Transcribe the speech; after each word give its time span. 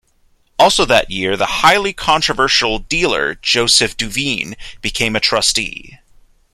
Also 0.57 0.83
that 0.83 1.11
year 1.11 1.37
the 1.37 1.45
highly 1.61 1.93
controversial 1.93 2.79
dealer 2.79 3.35
Joseph 3.35 3.95
Duveen 3.95 4.55
became 4.81 5.15
a 5.15 5.19
Trustee. 5.19 5.99